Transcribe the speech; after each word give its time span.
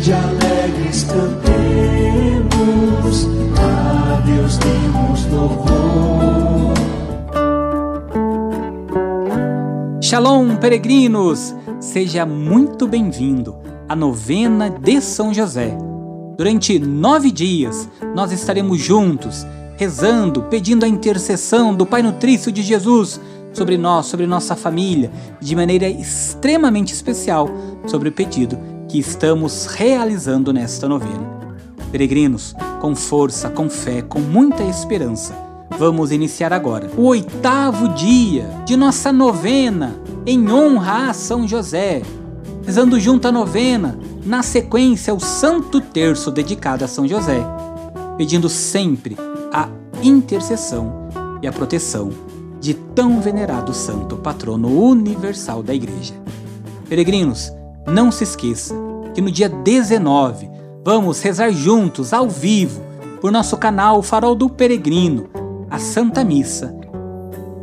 de 0.00 0.12
alegres 0.12 1.04
cantemos, 1.04 1.26
a 3.58 4.20
Deus 4.20 4.58
demos 4.58 5.26
louvor. 5.32 6.74
Shalom, 10.00 10.56
peregrinos! 10.56 11.54
Seja 11.80 12.26
muito 12.26 12.86
bem-vindo 12.86 13.56
à 13.88 13.96
novena 13.96 14.68
de 14.70 15.00
São 15.00 15.32
José. 15.32 15.76
Durante 16.36 16.78
nove 16.78 17.30
dias, 17.30 17.88
nós 18.14 18.32
estaremos 18.32 18.78
juntos, 18.78 19.46
rezando, 19.76 20.42
pedindo 20.44 20.84
a 20.84 20.88
intercessão 20.88 21.74
do 21.74 21.86
Pai 21.86 22.02
Nutrício 22.02 22.52
de 22.52 22.62
Jesus 22.62 23.20
sobre 23.52 23.78
nós, 23.78 24.06
sobre 24.06 24.26
nossa 24.26 24.54
família, 24.54 25.10
de 25.40 25.56
maneira 25.56 25.88
extremamente 25.88 26.92
especial 26.92 27.48
sobre 27.86 28.10
o 28.10 28.12
pedido 28.12 28.75
que 28.88 28.98
estamos 28.98 29.66
realizando 29.66 30.52
nesta 30.52 30.88
novena. 30.88 31.36
Peregrinos, 31.90 32.54
com 32.80 32.94
força, 32.94 33.48
com 33.48 33.68
fé, 33.68 34.02
com 34.02 34.20
muita 34.20 34.62
esperança, 34.62 35.34
vamos 35.78 36.12
iniciar 36.12 36.52
agora 36.52 36.90
o 36.96 37.02
oitavo 37.02 37.88
dia 37.94 38.48
de 38.64 38.76
nossa 38.76 39.12
novena 39.12 39.96
em 40.24 40.50
honra 40.50 41.10
a 41.10 41.12
São 41.12 41.46
José, 41.46 42.02
rezando 42.64 42.98
junto 42.98 43.28
a 43.28 43.32
novena, 43.32 43.98
na 44.24 44.42
sequência 44.42 45.14
o 45.14 45.20
Santo 45.20 45.80
Terço 45.80 46.30
dedicado 46.30 46.84
a 46.84 46.88
São 46.88 47.06
José, 47.06 47.40
pedindo 48.16 48.48
sempre 48.48 49.16
a 49.52 49.68
intercessão 50.02 51.08
e 51.40 51.46
a 51.46 51.52
proteção 51.52 52.10
de 52.60 52.74
tão 52.74 53.20
venerado 53.20 53.72
santo 53.72 54.16
patrono 54.16 54.68
universal 54.68 55.62
da 55.62 55.74
Igreja. 55.74 56.14
Peregrinos, 56.88 57.52
não 57.86 58.10
se 58.10 58.24
esqueça 58.24 58.74
que 59.14 59.20
no 59.20 59.30
dia 59.30 59.48
19 59.48 60.50
vamos 60.84 61.20
rezar 61.22 61.50
juntos, 61.50 62.12
ao 62.12 62.28
vivo, 62.28 62.82
por 63.20 63.32
nosso 63.32 63.56
canal 63.56 64.02
Farol 64.02 64.34
do 64.34 64.48
Peregrino, 64.48 65.28
a 65.70 65.78
Santa 65.78 66.24
Missa, 66.24 66.76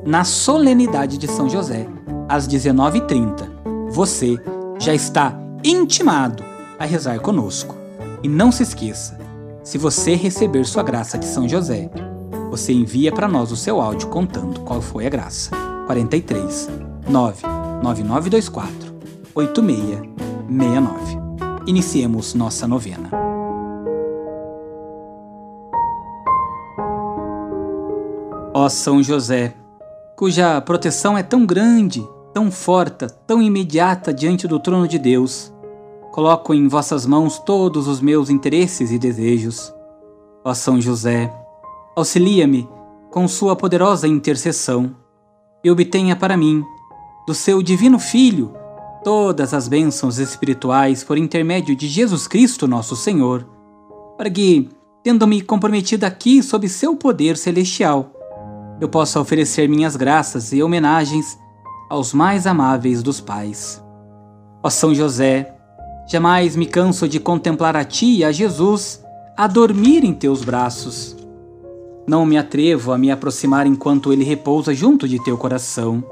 na 0.05 0.23
solenidade 0.23 1.17
de 1.17 1.27
São 1.27 1.49
José, 1.49 1.87
às 2.27 2.47
19h30. 2.47 3.91
Você 3.91 4.37
já 4.79 4.93
está 4.93 5.37
intimado 5.63 6.43
a 6.79 6.85
rezar 6.85 7.19
conosco. 7.19 7.75
E 8.21 8.27
não 8.27 8.51
se 8.51 8.63
esqueça, 8.63 9.19
se 9.63 9.77
você 9.77 10.15
receber 10.15 10.65
sua 10.65 10.83
graça 10.83 11.17
de 11.17 11.25
São 11.25 11.47
José, 11.47 11.89
você 12.49 12.73
envia 12.73 13.11
para 13.11 13.27
nós 13.27 13.51
o 13.51 13.57
seu 13.57 13.81
áudio 13.81 14.07
contando 14.07 14.61
qual 14.61 14.81
foi 14.81 15.05
a 15.05 15.09
graça. 15.09 15.51
43 15.87 16.69
99924 17.09 18.82
8669. 19.35 21.17
Iniciemos 21.65 22.33
nossa 22.33 22.67
novena. 22.67 23.09
Ó 28.53 28.69
São 28.69 29.01
José, 29.01 29.55
cuja 30.15 30.61
proteção 30.61 31.17
é 31.17 31.23
tão 31.23 31.45
grande, 31.45 32.07
tão 32.31 32.51
forte, 32.51 33.07
tão 33.25 33.41
imediata 33.41 34.13
diante 34.13 34.47
do 34.47 34.59
trono 34.59 34.87
de 34.87 34.99
Deus, 34.99 35.51
coloco 36.11 36.53
em 36.53 36.67
vossas 36.67 37.05
mãos 37.05 37.39
todos 37.39 37.87
os 37.87 37.99
meus 37.99 38.29
interesses 38.29 38.91
e 38.91 38.99
desejos. 38.99 39.73
Ó 40.45 40.53
São 40.53 40.79
José, 40.79 41.33
auxilia-me 41.95 42.69
com 43.09 43.27
sua 43.27 43.55
poderosa 43.55 44.07
intercessão 44.07 44.95
e 45.63 45.71
obtenha 45.71 46.15
para 46.15 46.37
mim, 46.37 46.63
do 47.25 47.33
seu 47.33 47.63
divino 47.63 47.97
Filho, 47.97 48.53
todas 49.03 49.53
as 49.53 49.67
bênçãos 49.67 50.17
espirituais 50.17 51.03
por 51.03 51.17
intermédio 51.17 51.75
de 51.75 51.87
Jesus 51.87 52.27
Cristo, 52.27 52.67
nosso 52.67 52.95
Senhor, 52.95 53.47
para 54.17 54.29
que, 54.29 54.69
tendo-me 55.03 55.41
comprometido 55.41 56.05
aqui 56.05 56.41
sob 56.41 56.67
seu 56.69 56.95
poder 56.95 57.37
celestial, 57.37 58.11
eu 58.79 58.87
possa 58.87 59.19
oferecer 59.19 59.67
minhas 59.67 59.95
graças 59.95 60.53
e 60.53 60.63
homenagens 60.63 61.37
aos 61.89 62.13
mais 62.13 62.47
amáveis 62.47 63.03
dos 63.03 63.19
pais. 63.19 63.83
Ó 64.63 64.69
São 64.69 64.95
José, 64.95 65.55
jamais 66.09 66.55
me 66.55 66.65
canso 66.65 67.07
de 67.07 67.19
contemplar 67.19 67.75
a 67.75 67.83
ti 67.83 68.17
e 68.17 68.23
a 68.23 68.31
Jesus 68.31 69.03
a 69.37 69.47
dormir 69.47 70.03
em 70.03 70.13
teus 70.13 70.43
braços 70.43 71.15
não 72.05 72.25
me 72.25 72.37
atrevo 72.37 72.91
a 72.91 72.97
me 72.97 73.09
aproximar 73.11 73.65
enquanto 73.65 74.11
ele 74.11 74.23
repousa 74.23 74.73
junto 74.73 75.07
de 75.07 75.23
teu 75.23 75.37
coração. 75.37 76.03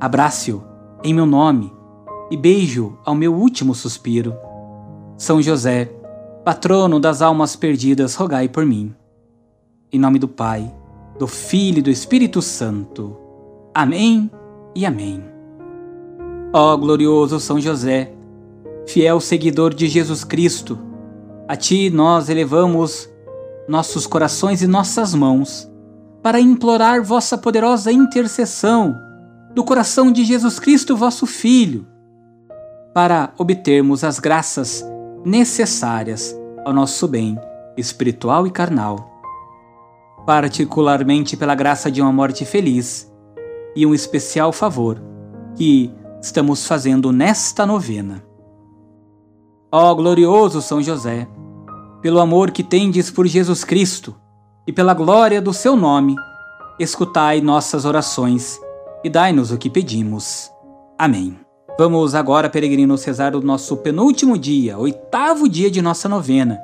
Abrace-o 0.00 0.62
em 1.04 1.12
meu 1.12 1.26
nome 1.26 1.72
e 2.32 2.36
beijo 2.36 2.96
ao 3.04 3.14
meu 3.14 3.34
último 3.34 3.74
suspiro. 3.74 4.34
São 5.18 5.42
José, 5.42 5.92
patrono 6.42 6.98
das 6.98 7.20
almas 7.20 7.54
perdidas, 7.54 8.14
rogai 8.14 8.48
por 8.48 8.64
mim. 8.64 8.94
Em 9.92 9.98
nome 9.98 10.18
do 10.18 10.26
Pai, 10.26 10.74
do 11.18 11.26
Filho 11.26 11.80
e 11.80 11.82
do 11.82 11.90
Espírito 11.90 12.40
Santo. 12.40 13.14
Amém 13.74 14.30
e 14.74 14.86
amém. 14.86 15.22
Ó 16.54 16.74
glorioso 16.74 17.38
São 17.38 17.60
José, 17.60 18.14
fiel 18.86 19.20
seguidor 19.20 19.74
de 19.74 19.86
Jesus 19.86 20.24
Cristo, 20.24 20.78
a 21.46 21.54
ti 21.54 21.90
nós 21.90 22.30
elevamos 22.30 23.10
nossos 23.68 24.06
corações 24.06 24.62
e 24.62 24.66
nossas 24.66 25.14
mãos, 25.14 25.70
para 26.22 26.40
implorar 26.40 27.04
vossa 27.04 27.36
poderosa 27.36 27.92
intercessão 27.92 28.96
do 29.54 29.62
coração 29.62 30.10
de 30.10 30.24
Jesus 30.24 30.58
Cristo, 30.58 30.96
vosso 30.96 31.26
Filho, 31.26 31.91
para 32.94 33.32
obtermos 33.38 34.04
as 34.04 34.18
graças 34.18 34.84
necessárias 35.24 36.36
ao 36.64 36.72
nosso 36.72 37.08
bem 37.08 37.38
espiritual 37.76 38.46
e 38.46 38.50
carnal, 38.50 39.10
particularmente 40.26 41.36
pela 41.36 41.54
graça 41.54 41.90
de 41.90 42.02
uma 42.02 42.12
morte 42.12 42.44
feliz 42.44 43.10
e 43.74 43.86
um 43.86 43.94
especial 43.94 44.52
favor 44.52 45.02
que 45.56 45.92
estamos 46.20 46.66
fazendo 46.66 47.10
nesta 47.12 47.66
novena. 47.66 48.22
Ó 49.70 49.94
glorioso 49.94 50.60
São 50.60 50.82
José, 50.82 51.26
pelo 52.02 52.20
amor 52.20 52.50
que 52.50 52.62
tendes 52.62 53.10
por 53.10 53.26
Jesus 53.26 53.64
Cristo 53.64 54.14
e 54.66 54.72
pela 54.72 54.92
glória 54.92 55.40
do 55.40 55.52
seu 55.52 55.74
nome, 55.74 56.14
escutai 56.78 57.40
nossas 57.40 57.84
orações 57.84 58.60
e 59.02 59.08
dai-nos 59.08 59.50
o 59.50 59.58
que 59.58 59.70
pedimos. 59.70 60.50
Amém. 60.98 61.38
Vamos 61.78 62.14
agora, 62.14 62.50
peregrinos, 62.50 63.02
rezar 63.02 63.34
o 63.34 63.40
nosso 63.40 63.78
penúltimo 63.78 64.36
dia, 64.36 64.76
oitavo 64.76 65.48
dia 65.48 65.70
de 65.70 65.80
nossa 65.80 66.06
novena. 66.06 66.60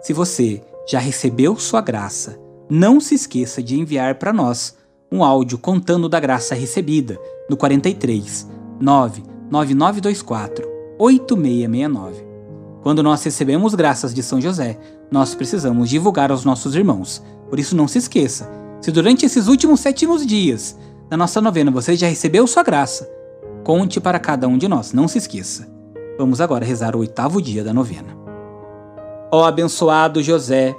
Se 0.00 0.14
você 0.14 0.62
já 0.88 0.98
recebeu 0.98 1.56
sua 1.58 1.82
graça, 1.82 2.40
não 2.68 2.98
se 2.98 3.14
esqueça 3.14 3.62
de 3.62 3.78
enviar 3.78 4.14
para 4.14 4.32
nós 4.32 4.74
um 5.12 5.22
áudio 5.22 5.58
contando 5.58 6.08
da 6.08 6.18
graça 6.18 6.54
recebida 6.54 7.20
no 7.48 7.58
43 7.58 8.48
99924 8.80 10.66
8669. 10.98 12.24
Quando 12.82 13.02
nós 13.02 13.22
recebemos 13.22 13.74
graças 13.74 14.14
de 14.14 14.22
São 14.22 14.40
José, 14.40 14.78
nós 15.10 15.34
precisamos 15.34 15.90
divulgar 15.90 16.30
aos 16.30 16.42
nossos 16.42 16.74
irmãos. 16.74 17.22
Por 17.50 17.60
isso, 17.60 17.76
não 17.76 17.86
se 17.86 17.98
esqueça: 17.98 18.50
se 18.80 18.90
durante 18.90 19.26
esses 19.26 19.46
últimos 19.46 19.80
sétimos 19.80 20.24
dias 20.24 20.78
da 21.10 21.18
nossa 21.18 21.38
novena 21.38 21.70
você 21.70 21.94
já 21.94 22.08
recebeu 22.08 22.46
sua 22.46 22.62
graça, 22.62 23.06
conte 23.62 24.00
para 24.00 24.18
cada 24.18 24.48
um 24.48 24.58
de 24.58 24.68
nós, 24.68 24.92
não 24.92 25.08
se 25.08 25.18
esqueça. 25.18 25.70
Vamos 26.18 26.40
agora 26.40 26.64
rezar 26.64 26.94
o 26.94 27.00
oitavo 27.00 27.40
dia 27.40 27.64
da 27.64 27.72
novena. 27.72 28.16
Ó 29.30 29.44
abençoado 29.44 30.22
José, 30.22 30.76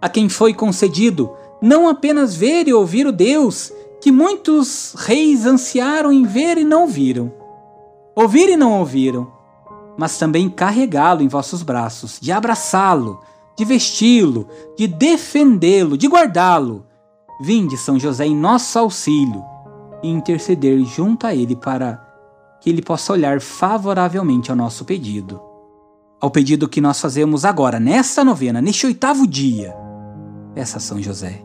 a 0.00 0.08
quem 0.08 0.28
foi 0.28 0.52
concedido 0.52 1.32
não 1.62 1.88
apenas 1.88 2.34
ver 2.34 2.68
e 2.68 2.74
ouvir 2.74 3.06
o 3.06 3.12
Deus 3.12 3.72
que 4.00 4.12
muitos 4.12 4.94
reis 4.98 5.46
ansiaram 5.46 6.12
em 6.12 6.24
ver 6.24 6.58
e 6.58 6.64
não 6.64 6.86
viram, 6.86 7.32
ouvir 8.14 8.50
e 8.50 8.56
não 8.56 8.78
ouviram, 8.78 9.32
mas 9.96 10.18
também 10.18 10.50
carregá-lo 10.50 11.22
em 11.22 11.28
vossos 11.28 11.62
braços, 11.62 12.18
de 12.20 12.30
abraçá-lo, 12.30 13.20
de 13.56 13.64
vesti-lo, 13.64 14.46
de 14.76 14.86
defendê-lo, 14.86 15.96
de 15.96 16.06
guardá-lo. 16.06 16.84
Vinde, 17.40 17.76
São 17.76 17.98
José, 17.98 18.26
em 18.26 18.36
nosso 18.36 18.78
auxílio 18.78 19.42
e 20.02 20.08
interceder 20.08 20.78
junto 20.84 21.26
a 21.26 21.34
ele 21.34 21.56
para 21.56 22.05
que 22.66 22.70
ele 22.70 22.82
possa 22.82 23.12
olhar 23.12 23.40
favoravelmente 23.40 24.50
ao 24.50 24.56
nosso 24.56 24.84
pedido. 24.84 25.40
Ao 26.20 26.28
pedido 26.28 26.68
que 26.68 26.80
nós 26.80 27.00
fazemos 27.00 27.44
agora, 27.44 27.78
nesta 27.78 28.24
novena, 28.24 28.60
neste 28.60 28.86
oitavo 28.86 29.24
dia. 29.24 29.72
Peça 30.52 30.78
a 30.78 30.80
São 30.80 31.00
José. 31.00 31.44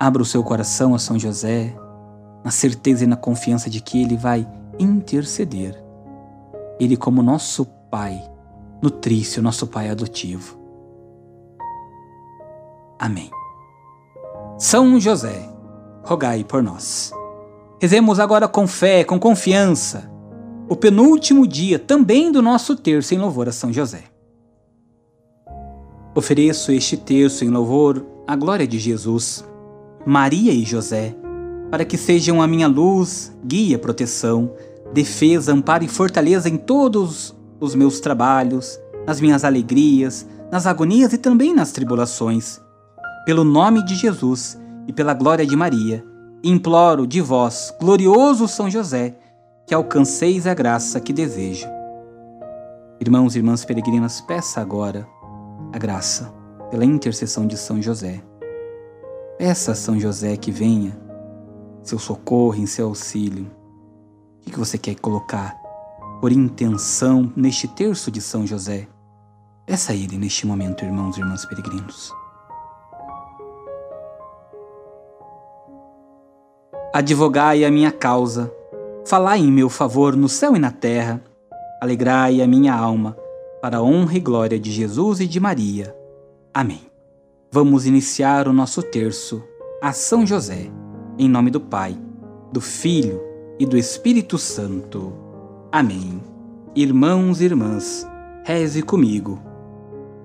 Abra 0.00 0.22
o 0.22 0.24
seu 0.24 0.44
coração 0.44 0.94
a 0.94 0.98
São 0.98 1.18
José, 1.18 1.74
na 2.44 2.52
certeza 2.52 3.02
e 3.02 3.06
na 3.08 3.16
confiança 3.16 3.68
de 3.68 3.80
que 3.80 4.00
ele 4.00 4.16
vai 4.16 4.46
interceder 4.78 5.82
ele 6.78 6.96
como 6.96 7.20
nosso 7.20 7.66
Pai 7.90 8.22
nutrício, 8.80 9.42
nosso 9.42 9.66
Pai 9.66 9.90
adotivo. 9.90 10.56
Amém. 12.98 13.30
São 14.56 15.00
José, 15.00 15.48
rogai 16.04 16.44
por 16.44 16.62
nós. 16.62 17.12
Rezemos 17.82 18.20
agora 18.20 18.46
com 18.46 18.64
fé, 18.64 19.02
com 19.02 19.18
confiança, 19.18 20.08
o 20.68 20.76
penúltimo 20.76 21.44
dia 21.44 21.80
também 21.80 22.30
do 22.30 22.40
nosso 22.40 22.76
terço 22.76 23.12
em 23.12 23.18
louvor 23.18 23.48
a 23.48 23.52
São 23.52 23.72
José. 23.72 24.04
Ofereço 26.14 26.70
este 26.70 26.96
terço 26.96 27.44
em 27.44 27.48
louvor 27.48 28.06
à 28.24 28.36
glória 28.36 28.68
de 28.68 28.78
Jesus, 28.78 29.44
Maria 30.06 30.52
e 30.52 30.62
José, 30.62 31.12
para 31.72 31.84
que 31.84 31.96
sejam 31.96 32.40
a 32.40 32.46
minha 32.46 32.68
luz, 32.68 33.36
guia, 33.44 33.76
proteção, 33.80 34.52
defesa, 34.94 35.52
amparo 35.52 35.82
e 35.82 35.88
fortaleza 35.88 36.48
em 36.48 36.56
todos 36.56 37.34
os 37.58 37.74
meus 37.74 37.98
trabalhos, 37.98 38.78
nas 39.04 39.20
minhas 39.20 39.44
alegrias, 39.44 40.24
nas 40.52 40.68
agonias 40.68 41.12
e 41.14 41.18
também 41.18 41.52
nas 41.52 41.72
tribulações. 41.72 42.60
Pelo 43.26 43.42
nome 43.42 43.84
de 43.84 43.96
Jesus 43.96 44.56
e 44.86 44.92
pela 44.92 45.14
glória 45.14 45.44
de 45.44 45.56
Maria, 45.56 46.11
imploro 46.42 47.06
de 47.06 47.20
vós, 47.20 47.74
glorioso 47.78 48.48
São 48.48 48.68
José, 48.68 49.14
que 49.66 49.74
alcanceis 49.74 50.46
a 50.46 50.54
graça 50.54 51.00
que 51.00 51.12
desejo. 51.12 51.66
Irmãos 53.00 53.34
e 53.34 53.38
irmãs 53.38 53.64
peregrinas, 53.64 54.20
peça 54.20 54.60
agora 54.60 55.06
a 55.72 55.78
graça 55.78 56.32
pela 56.70 56.84
intercessão 56.84 57.46
de 57.46 57.56
São 57.56 57.80
José. 57.80 58.22
Peça 59.38 59.72
a 59.72 59.74
São 59.74 59.98
José 59.98 60.36
que 60.36 60.50
venha, 60.50 60.98
seu 61.82 61.98
socorro 61.98 62.56
em 62.56 62.66
seu 62.66 62.88
auxílio. 62.88 63.50
O 64.46 64.50
que 64.50 64.58
você 64.58 64.76
quer 64.76 64.96
colocar 64.96 65.56
por 66.20 66.32
intenção 66.32 67.32
neste 67.36 67.68
terço 67.68 68.10
de 68.10 68.20
São 68.20 68.46
José? 68.46 68.88
Peça 69.66 69.92
a 69.92 69.94
Ele 69.94 70.18
neste 70.18 70.46
momento, 70.46 70.84
irmãos 70.84 71.16
e 71.16 71.20
irmãs 71.20 71.44
peregrinos. 71.44 72.12
Advogai 76.94 77.64
a 77.64 77.70
minha 77.70 77.90
causa, 77.90 78.52
falai 79.06 79.38
em 79.38 79.50
meu 79.50 79.70
favor 79.70 80.14
no 80.14 80.28
céu 80.28 80.54
e 80.54 80.58
na 80.58 80.70
terra, 80.70 81.24
alegrai 81.80 82.42
a 82.42 82.46
minha 82.46 82.74
alma, 82.74 83.16
para 83.62 83.78
a 83.78 83.82
honra 83.82 84.18
e 84.18 84.20
glória 84.20 84.60
de 84.60 84.70
Jesus 84.70 85.18
e 85.18 85.26
de 85.26 85.40
Maria. 85.40 85.96
Amém. 86.52 86.82
Vamos 87.50 87.86
iniciar 87.86 88.46
o 88.46 88.52
nosso 88.52 88.82
terço 88.82 89.42
a 89.80 89.94
São 89.94 90.26
José, 90.26 90.70
em 91.18 91.30
nome 91.30 91.50
do 91.50 91.62
Pai, 91.62 91.96
do 92.52 92.60
Filho 92.60 93.22
e 93.58 93.64
do 93.64 93.78
Espírito 93.78 94.36
Santo. 94.36 95.14
Amém. 95.72 96.20
Irmãos 96.76 97.40
e 97.40 97.46
irmãs, 97.46 98.06
reze 98.44 98.82
comigo. 98.82 99.40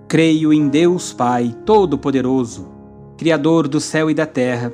Creio 0.09 0.51
em 0.51 0.67
Deus 0.67 1.13
Pai 1.13 1.55
Todo-Poderoso, 1.65 2.67
Criador 3.17 3.69
do 3.69 3.79
céu 3.79 4.11
e 4.11 4.13
da 4.13 4.25
terra 4.25 4.73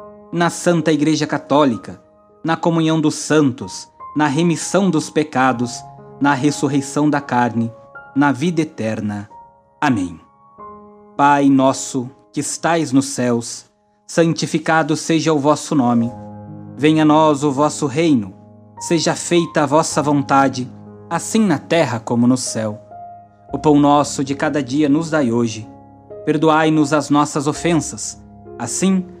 na 0.31 0.49
Santa 0.49 0.93
Igreja 0.93 1.27
Católica, 1.27 2.01
na 2.41 2.55
comunhão 2.55 3.01
dos 3.01 3.15
santos, 3.15 3.89
na 4.15 4.27
remissão 4.27 4.89
dos 4.89 5.09
pecados, 5.09 5.83
na 6.21 6.33
ressurreição 6.33 7.09
da 7.09 7.19
carne, 7.19 7.71
na 8.15 8.31
vida 8.31 8.61
eterna. 8.61 9.29
Amém. 9.79 10.19
Pai 11.17 11.49
nosso, 11.49 12.09
que 12.31 12.39
estais 12.39 12.93
nos 12.93 13.07
céus, 13.07 13.65
santificado 14.07 14.95
seja 14.95 15.33
o 15.33 15.39
vosso 15.39 15.75
nome. 15.75 16.09
Venha 16.77 17.03
a 17.03 17.05
nós 17.05 17.43
o 17.43 17.51
vosso 17.51 17.85
reino. 17.85 18.33
Seja 18.79 19.13
feita 19.15 19.63
a 19.63 19.65
vossa 19.65 20.01
vontade, 20.01 20.71
assim 21.09 21.45
na 21.45 21.59
terra 21.59 21.99
como 21.99 22.25
no 22.25 22.37
céu. 22.37 22.81
O 23.53 23.59
pão 23.59 23.79
nosso 23.79 24.23
de 24.23 24.33
cada 24.33 24.63
dia 24.63 24.87
nos 24.87 25.09
dai 25.09 25.31
hoje. 25.31 25.69
Perdoai-nos 26.25 26.93
as 26.93 27.09
nossas 27.09 27.47
ofensas, 27.47 28.21
assim 28.57 29.01
como 29.01 29.20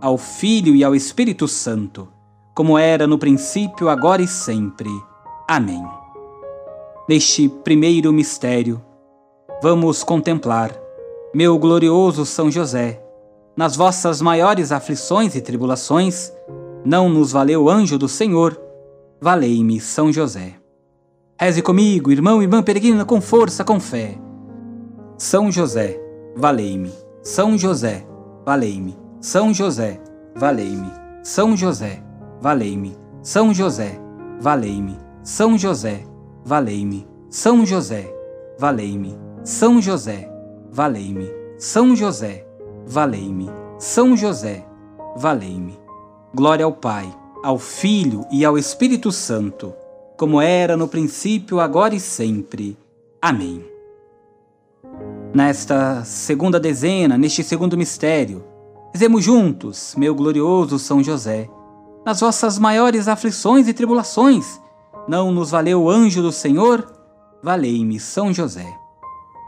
ao 0.00 0.16
Filho 0.16 0.74
e 0.74 0.82
ao 0.82 0.94
Espírito 0.94 1.46
Santo, 1.46 2.08
como 2.54 2.78
era 2.78 3.06
no 3.06 3.18
princípio, 3.18 3.88
agora 3.88 4.22
e 4.22 4.28
sempre. 4.28 4.90
Amém. 5.48 5.84
Neste 7.08 7.48
primeiro 7.48 8.12
mistério, 8.12 8.80
vamos 9.62 10.02
contemplar, 10.02 10.72
meu 11.34 11.58
glorioso 11.58 12.24
São 12.24 12.50
José, 12.50 13.02
nas 13.56 13.76
vossas 13.76 14.22
maiores 14.22 14.72
aflições 14.72 15.34
e 15.34 15.40
tribulações, 15.40 16.32
não 16.84 17.08
nos 17.08 17.32
valeu 17.32 17.68
anjo 17.68 17.98
do 17.98 18.08
Senhor, 18.08 18.60
valei-me 19.20 19.80
São 19.80 20.12
José. 20.12 20.54
Reze 21.38 21.62
comigo, 21.62 22.10
irmão 22.10 22.40
e 22.40 22.44
irmã 22.44 22.62
peregrina, 22.62 23.04
com 23.04 23.20
força, 23.20 23.64
com 23.64 23.80
fé. 23.80 24.18
São 25.18 25.50
José, 25.50 26.00
valei-me. 26.36 26.92
São 27.22 27.58
José, 27.58 28.06
valei-me. 28.44 29.09
São 29.20 29.52
José, 29.52 30.00
valei-me. 30.34 30.90
São 31.22 31.54
José, 31.54 32.02
valei-me. 32.40 32.96
São 33.22 33.52
José, 33.52 34.00
valei-me. 34.40 34.96
São 35.22 35.58
José, 35.58 36.06
valei-me. 36.42 37.06
São 37.28 37.66
José, 37.66 38.10
valei-me. 38.58 39.14
São 39.44 39.80
José, 39.82 40.26
valei-me. 40.72 41.30
São 41.58 41.94
José, 41.94 42.46
valei-me. 42.86 43.50
São 43.78 44.16
José, 44.16 44.64
valei-me. 45.16 45.78
Glória 46.34 46.64
ao 46.64 46.72
Pai, 46.72 47.14
ao 47.42 47.58
Filho 47.58 48.24
e 48.30 48.42
ao 48.42 48.56
Espírito 48.56 49.12
Santo, 49.12 49.74
como 50.16 50.40
era 50.40 50.78
no 50.78 50.88
princípio, 50.88 51.60
agora 51.60 51.94
e 51.94 52.00
sempre. 52.00 52.74
Amém. 53.20 53.62
Nesta 55.34 56.04
segunda 56.04 56.58
dezena, 56.58 57.18
neste 57.18 57.44
segundo 57.44 57.76
mistério, 57.76 58.49
Rezemos 58.92 59.22
juntos, 59.22 59.94
meu 59.96 60.14
glorioso 60.14 60.78
São 60.78 61.02
José, 61.02 61.48
nas 62.04 62.20
vossas 62.20 62.58
maiores 62.58 63.06
aflições 63.08 63.68
e 63.68 63.72
tribulações. 63.72 64.60
Não 65.06 65.30
nos 65.30 65.50
valeu 65.50 65.82
o 65.82 65.90
anjo 65.90 66.22
do 66.22 66.32
Senhor? 66.32 66.86
Valei-me, 67.42 68.00
São 68.00 68.32
José. 68.32 68.66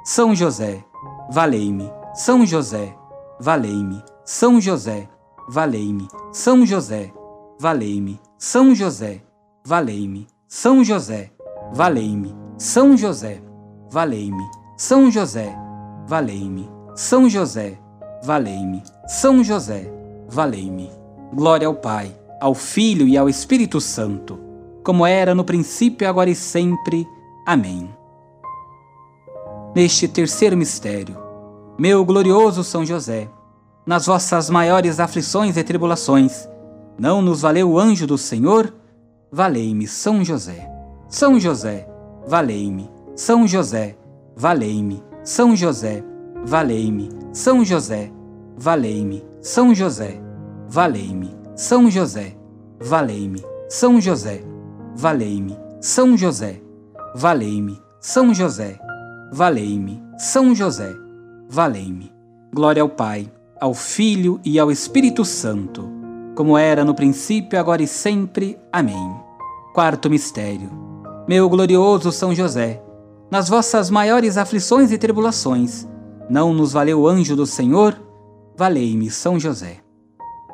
São 0.05 0.35
José, 0.35 0.85
valei-me. 1.31 1.91
São 2.15 2.47
José, 2.47 2.97
valei-me. 3.41 4.03
São 4.25 4.61
José, 4.61 5.09
valei-me. 5.49 6.09
São 6.33 6.65
José, 6.65 7.13
valei-me. 7.61 8.21
São 8.39 8.75
José, 8.75 9.23
valei-me. 9.65 10.29
São 10.49 10.85
José, 10.85 11.33
valei-me. 11.73 12.37
São 12.59 12.97
José, 12.97 13.43
valei-me. 13.91 14.51
São 14.77 15.11
José, 15.11 15.57
valei-me. 16.07 16.69
São 16.95 17.29
José, 17.29 17.79
valei-me. 18.25 18.83
São 19.13 19.45
José, 19.45 19.93
valei-me. 20.27 20.91
Glória 21.35 21.67
ao 21.67 21.75
Pai, 21.75 22.17
ao 22.41 22.55
Filho 22.55 23.07
e 23.07 23.15
ao 23.15 23.29
Espírito 23.29 23.79
Santo, 23.79 24.41
como 24.83 25.05
era 25.05 25.35
no 25.35 25.45
princípio, 25.45 26.09
agora 26.09 26.31
e 26.31 26.35
sempre. 26.35 27.07
Amém. 27.47 27.91
neste 29.77 30.09
terceiro 30.09 30.57
mistério. 30.57 31.15
Meu 31.79 32.07
glorioso 32.07 32.65
São 32.65 32.87
José, 32.87 33.29
nas 33.85 34.07
vossas 34.07 34.49
maiores 34.49 34.99
aflições 34.99 35.59
e 35.59 35.63
tribulações, 35.63 36.49
não 36.99 37.21
nos 37.21 37.43
valeu 37.43 37.73
o 37.73 37.79
anjo 37.79 38.07
do 38.07 38.17
Senhor? 38.17 38.73
Valei-me, 39.31 39.87
São 39.87 40.25
José. 40.25 40.67
São 41.07 41.39
José, 41.39 41.87
valei-me. 42.27 42.91
São 43.15 43.47
José, 43.47 43.95
valei-me. 44.35 45.03
São 45.23 45.55
José, 45.55 46.03
valei-me. 46.47 47.11
São 47.31 47.63
José, 47.63 48.11
valei-me. 48.57 49.25
São 49.41 49.75
José, 49.75 50.21
valei-me. 50.69 51.35
São 51.55 51.91
José, 51.91 52.37
valei-me. 52.81 53.45
São 53.69 54.01
José, 54.01 54.43
valei-me. 54.97 55.57
São 55.81 56.17
José, 56.17 56.61
valei-me. 57.15 57.81
São 58.01 58.35
José, 58.35 58.79
valei-me. 59.33 60.03
São 60.19 60.55
José, 60.55 60.93
valei-me. 61.49 62.13
Glória 62.55 62.83
ao 62.83 62.89
Pai, 62.89 63.31
ao 63.61 63.75
Filho 63.75 64.41
e 64.45 64.59
ao 64.59 64.71
Espírito 64.71 65.25
Santo, 65.25 65.89
como 66.35 66.59
era 66.59 66.85
no 66.85 66.95
princípio, 66.95 67.59
agora 67.59 67.83
e 67.83 67.87
sempre. 67.87 68.59
Amém. 68.73 69.17
Quarto 69.73 70.11
mistério. 70.11 70.71
Meu 71.29 71.49
glorioso 71.49 72.11
São 72.11 72.35
José, 72.35 72.83
nas 73.31 73.49
vossas 73.49 73.89
maiores 73.89 74.37
aflições 74.37 74.93
e 74.93 74.99
tribulações, 74.99 75.89
não 76.29 76.53
nos 76.53 76.73
valeu 76.73 77.01
o 77.01 77.09
anjo 77.09 77.35
do 77.35 77.47
Senhor? 77.47 77.97
Valei-me, 78.57 79.11
São 79.11 79.39
José. 79.41 79.79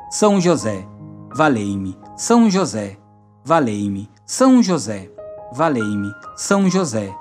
São 0.09 0.39
José, 0.41 0.87
valei-me. 1.35 1.97
São 2.17 2.49
José, 2.49 2.97
valei-me. 3.45 4.09
São 4.25 4.63
José, 4.63 5.09
valei-me. 5.53 6.11
São 6.35 6.69
José, 6.69 7.13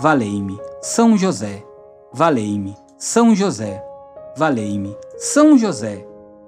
valei-me. 0.00 0.58
São 0.80 1.16
José, 1.16 1.64
valei-me. 2.14 2.76
São 2.98 3.36
José, 3.36 3.84
valei-me. 4.34 4.96
São 5.18 5.56
José, 5.56 6.06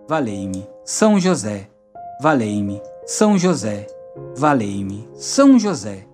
valei-me. 0.09 0.67
São 0.87 1.21
José, 1.21 1.69
valei-me. 2.21 2.83
São 3.07 3.39
José, 3.39 3.87
valei-me. 4.37 5.09
São 5.15 5.59
José, 5.59 6.07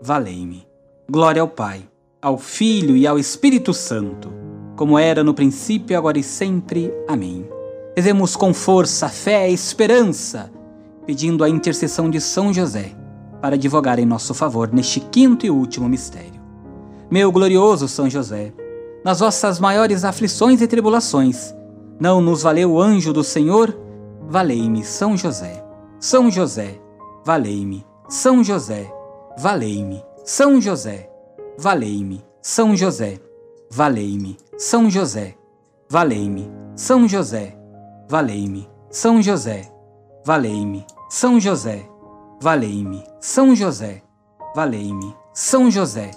valei-me. 0.00 0.66
Glória 1.10 1.42
ao 1.42 1.48
Pai, 1.48 1.88
ao 2.20 2.38
Filho 2.38 2.96
e 2.96 3.06
ao 3.06 3.18
Espírito 3.18 3.72
Santo, 3.72 4.32
como 4.78 4.96
era 4.96 5.24
no 5.24 5.34
princípio, 5.34 5.98
agora 5.98 6.20
e 6.20 6.22
sempre. 6.22 6.94
Amém. 7.08 7.48
Rezemos 7.96 8.36
com 8.36 8.54
força, 8.54 9.08
fé 9.08 9.50
e 9.50 9.52
esperança, 9.52 10.52
pedindo 11.04 11.42
a 11.42 11.48
intercessão 11.48 12.08
de 12.08 12.20
São 12.20 12.54
José 12.54 12.92
para 13.42 13.56
advogar 13.56 13.98
em 13.98 14.06
nosso 14.06 14.32
favor 14.32 14.72
neste 14.72 15.00
quinto 15.00 15.44
e 15.44 15.50
último 15.50 15.88
mistério. 15.88 16.40
Meu 17.10 17.32
glorioso 17.32 17.88
São 17.88 18.08
José, 18.08 18.52
nas 19.04 19.18
vossas 19.18 19.58
maiores 19.58 20.04
aflições 20.04 20.62
e 20.62 20.68
tribulações, 20.68 21.52
não 21.98 22.20
nos 22.20 22.42
valeu 22.42 22.74
o 22.74 22.80
anjo 22.80 23.12
do 23.12 23.24
Senhor? 23.24 23.76
Valei-me, 24.28 24.84
São 24.84 25.16
José. 25.16 25.64
São 25.98 26.30
José, 26.30 26.78
valei-me. 27.24 27.84
São 28.08 28.44
José, 28.44 28.88
valei-me. 29.36 30.04
São 30.24 30.60
José, 30.60 31.10
valei-me. 31.58 32.24
São 32.40 32.76
José, 32.76 33.18
valei-me. 33.72 34.38
São 34.60 34.90
José, 34.90 35.36
valei-me. 35.88 36.50
São 36.74 37.06
José, 37.06 37.56
valei-me. 38.10 38.68
São 38.90 39.22
José, 39.22 39.72
valei-me. 40.26 40.84
São 41.08 41.38
José, 41.38 41.88
valei-me. 42.42 43.04
São 43.20 43.54
José, 43.54 44.02
valei-me. 44.56 45.14
São 45.32 45.70
José, 45.70 46.10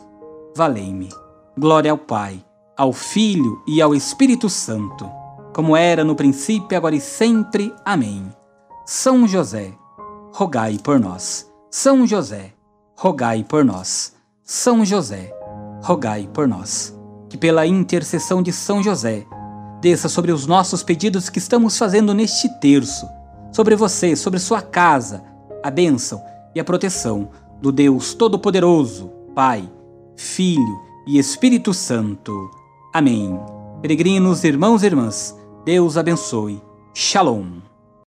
valei-me. 0.58 1.10
Glória 1.56 1.92
ao 1.92 2.00
Pai, 2.00 2.44
ao 2.76 2.92
Filho 2.92 3.62
e 3.68 3.80
ao 3.80 3.94
Espírito 3.94 4.50
Santo, 4.50 5.08
como 5.54 5.78
era 5.78 6.04
no 6.04 6.16
princípio, 6.16 6.76
agora 6.76 6.96
e 6.96 7.00
sempre. 7.00 7.72
Amém. 7.86 8.28
São 8.88 9.28
José, 9.28 9.72
rogai 10.34 10.80
por 10.84 11.00
nós. 11.00 11.48
São 11.70 12.08
José, 12.08 12.54
rogai 12.98 13.44
por 13.44 13.64
nós. 13.64 14.16
São 14.44 14.84
José, 14.84 15.32
rogai 15.84 16.28
por 16.34 16.48
nós. 16.48 17.00
Que 17.32 17.38
pela 17.38 17.66
intercessão 17.66 18.44
de 18.44 18.52
São 18.52 18.84
José, 18.84 19.26
desça 19.82 20.10
sobre 20.10 20.34
os 20.34 20.46
nossos 20.46 20.84
pedidos 20.84 21.30
que 21.30 21.40
estamos 21.40 21.78
fazendo 21.78 22.14
neste 22.14 22.50
terço, 22.60 23.08
sobre 23.54 23.74
você, 23.74 24.18
sobre 24.18 24.38
sua 24.38 24.62
casa, 24.62 25.24
a 25.64 25.72
bênção 25.72 26.22
e 26.54 26.60
a 26.60 26.64
proteção 26.66 27.30
do 27.62 27.72
Deus 27.72 28.14
Todo-Poderoso, 28.14 29.10
Pai, 29.34 29.64
Filho 30.18 30.82
e 31.08 31.18
Espírito 31.18 31.74
Santo. 31.74 32.52
Amém. 32.94 33.40
Peregrinos, 33.82 34.44
irmãos 34.44 34.84
e 34.84 34.88
irmãs, 34.88 35.34
Deus 35.64 35.96
abençoe. 35.96 36.62
Shalom. 36.94 37.71